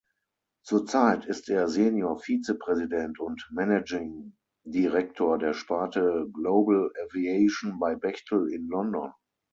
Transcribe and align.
Zurzeit 0.65 1.27
ist 1.27 1.47
er 1.47 1.67
Senior-Vize-Präsident 1.67 3.19
und 3.19 3.47
Managing-Direktor 3.51 5.37
der 5.37 5.53
Sparte 5.53 6.27
Global 6.33 6.91
Aviation 7.05 7.77
bei 7.79 7.93
Bechtel 7.93 8.49
in 8.51 8.67
London. 8.67 9.11